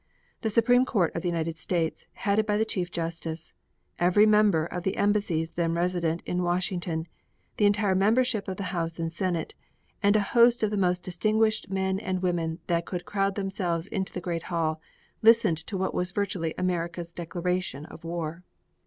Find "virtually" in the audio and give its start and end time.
16.09-16.55